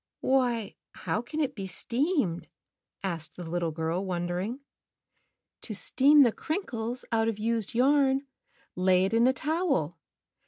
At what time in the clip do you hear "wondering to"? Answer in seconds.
4.03-5.75